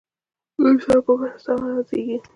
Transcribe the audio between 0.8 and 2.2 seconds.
سم فکر نه سم عمل زېږي.